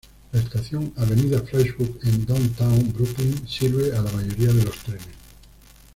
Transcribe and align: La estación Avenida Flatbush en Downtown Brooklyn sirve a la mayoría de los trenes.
La 0.31 0.39
estación 0.39 0.91
Avenida 0.97 1.39
Flatbush 1.41 1.97
en 2.01 2.25
Downtown 2.25 2.91
Brooklyn 2.91 3.47
sirve 3.47 3.95
a 3.95 4.01
la 4.01 4.11
mayoría 4.11 4.51
de 4.51 4.65
los 4.65 4.79
trenes. 4.79 5.05